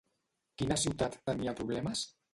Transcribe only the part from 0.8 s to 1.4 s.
ciutat